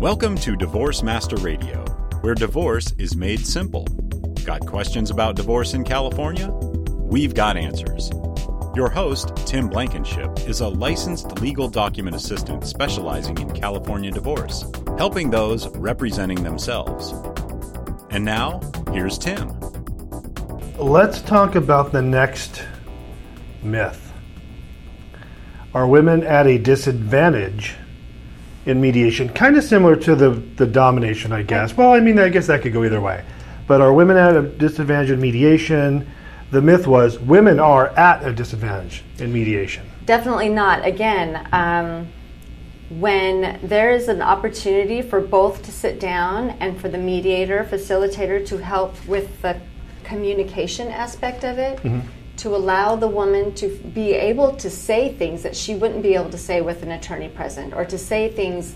[0.00, 1.84] Welcome to Divorce Master Radio,
[2.22, 3.84] where divorce is made simple.
[4.46, 6.48] Got questions about divorce in California?
[6.48, 8.10] We've got answers.
[8.74, 14.64] Your host, Tim Blankenship, is a licensed legal document assistant specializing in California divorce,
[14.96, 17.12] helping those representing themselves.
[18.10, 18.60] And now,
[18.92, 19.50] here's Tim.
[20.78, 22.62] Let's talk about the next
[23.62, 24.09] myth.
[25.74, 27.76] Are women at a disadvantage
[28.66, 29.28] in mediation?
[29.28, 31.76] Kind of similar to the, the domination, I guess.
[31.76, 33.24] Well, I mean, I guess that could go either way.
[33.68, 36.10] But are women at a disadvantage in mediation?
[36.50, 39.88] The myth was women are at a disadvantage in mediation.
[40.06, 40.84] Definitely not.
[40.84, 42.08] Again, um,
[42.90, 48.44] when there is an opportunity for both to sit down and for the mediator, facilitator
[48.46, 49.60] to help with the
[50.02, 52.00] communication aspect of it, mm-hmm.
[52.40, 56.30] To allow the woman to be able to say things that she wouldn't be able
[56.30, 58.74] to say with an attorney present, or to say things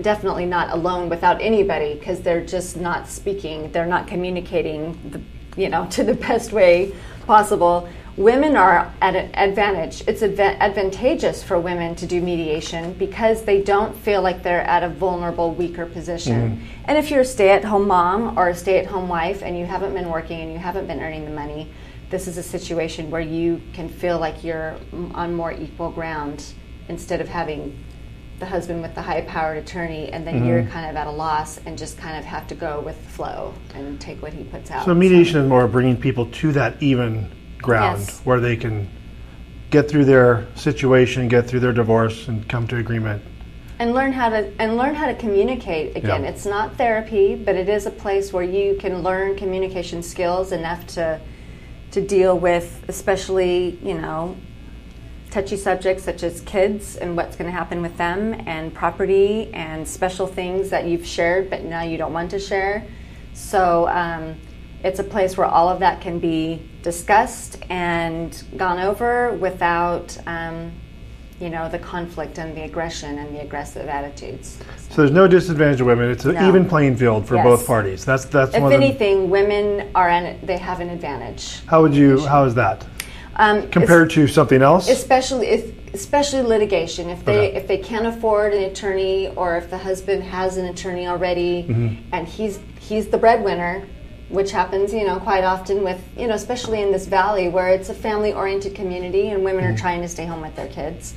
[0.00, 5.20] definitely not alone without anybody because they're just not speaking, they're not communicating the
[5.58, 6.94] you know, to the best way
[7.26, 7.88] possible.
[8.16, 10.02] Women are at an advantage.
[10.08, 14.88] It's advantageous for women to do mediation because they don't feel like they're at a
[14.88, 16.50] vulnerable, weaker position.
[16.56, 16.64] Mm-hmm.
[16.86, 19.56] And if you're a stay at home mom or a stay at home wife and
[19.56, 21.70] you haven't been working and you haven't been earning the money,
[22.10, 24.76] this is a situation where you can feel like you're
[25.14, 26.54] on more equal ground
[26.88, 27.84] instead of having
[28.38, 30.46] the husband with the high powered attorney, and then mm-hmm.
[30.46, 33.10] you're kind of at a loss and just kind of have to go with the
[33.10, 34.84] flow and take what he puts out.
[34.84, 35.42] So, mediation so.
[35.42, 38.20] is more bringing people to that even ground yes.
[38.20, 38.88] where they can
[39.70, 43.22] get through their situation, get through their divorce, and come to agreement.
[43.80, 45.96] And learn how to and learn how to communicate.
[45.96, 46.30] Again, yeah.
[46.30, 50.86] it's not therapy, but it is a place where you can learn communication skills enough
[50.88, 51.20] to
[51.92, 54.36] to deal with, especially you know
[55.30, 59.86] touchy subjects such as kids and what's going to happen with them, and property and
[59.86, 62.86] special things that you've shared but now you don't want to share.
[63.34, 64.36] So um,
[64.82, 70.16] it's a place where all of that can be discussed and gone over without.
[70.26, 70.72] Um,
[71.40, 74.58] you know the conflict and the aggression and the aggressive attitudes.
[74.58, 76.10] So, so there's no disadvantage of women.
[76.10, 76.48] It's an no.
[76.48, 77.44] even playing field for yes.
[77.44, 78.04] both parties.
[78.04, 78.54] That's that's.
[78.54, 81.64] If anything, women are an, they have an advantage.
[81.66, 82.26] How would you?
[82.26, 82.86] How is that?
[83.36, 87.08] Um, Compared to something else, especially if, especially litigation.
[87.08, 87.56] If they okay.
[87.56, 92.02] if they can't afford an attorney, or if the husband has an attorney already, mm-hmm.
[92.12, 93.86] and he's he's the breadwinner,
[94.28, 97.90] which happens, you know, quite often with you know, especially in this valley where it's
[97.90, 99.74] a family oriented community and women mm-hmm.
[99.74, 101.14] are trying to stay home with their kids.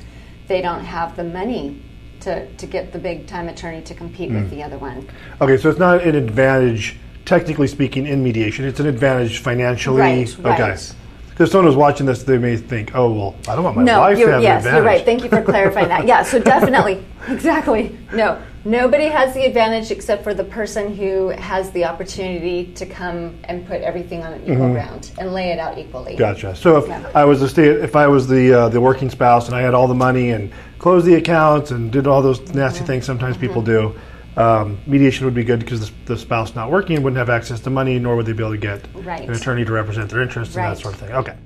[0.52, 1.80] They don't have the money
[2.20, 4.42] to, to get the big time attorney to compete mm-hmm.
[4.42, 5.08] with the other one.
[5.40, 8.66] Okay, so it's not an advantage, technically speaking, in mediation.
[8.66, 9.98] It's an advantage financially.
[9.98, 10.60] Right, okay.
[10.60, 10.94] Right.
[11.32, 14.00] Because someone who's watching this, they may think, "Oh, well, I don't want my no,
[14.00, 15.04] wife to have yes, an advantage." you're right.
[15.04, 16.06] Thank you for clarifying that.
[16.06, 17.98] Yeah, so definitely, exactly.
[18.12, 23.38] No, nobody has the advantage except for the person who has the opportunity to come
[23.44, 24.72] and put everything on an equal mm-hmm.
[24.74, 26.16] ground and lay it out equally.
[26.16, 26.54] Gotcha.
[26.54, 27.10] So if yeah.
[27.14, 29.74] I was a stay, if I was the uh, the working spouse and I had
[29.74, 32.86] all the money and closed the accounts and did all those nasty mm-hmm.
[32.86, 33.46] things sometimes mm-hmm.
[33.46, 33.94] people do
[34.36, 37.68] um, mediation would be good because the, the, spouse not working wouldn't have access to
[37.70, 39.28] money, nor would they be able to get right.
[39.28, 40.66] an attorney to represent their interests right.
[40.66, 41.12] and that sort of thing.
[41.12, 41.36] Okay.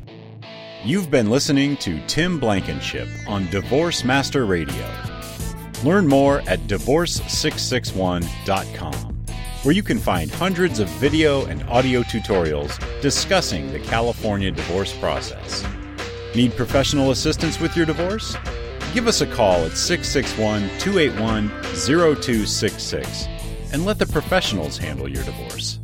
[0.85, 4.89] You've been listening to Tim Blankenship on Divorce Master Radio.
[5.83, 8.95] Learn more at divorce661.com,
[9.65, 15.67] where you can find hundreds of video and audio tutorials discussing the California divorce process.
[16.37, 18.37] Need professional assistance with your divorce?
[18.97, 23.29] Give us a call at 661 281 0266
[23.71, 25.79] and let the professionals handle your divorce.